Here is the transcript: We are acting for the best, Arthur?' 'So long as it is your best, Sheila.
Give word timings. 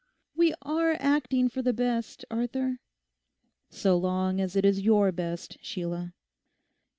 We 0.35 0.55
are 0.63 0.97
acting 0.99 1.47
for 1.47 1.61
the 1.61 1.73
best, 1.73 2.25
Arthur?' 2.31 2.79
'So 3.69 3.97
long 3.99 4.39
as 4.41 4.55
it 4.55 4.65
is 4.65 4.81
your 4.81 5.11
best, 5.11 5.57
Sheila. 5.63 6.15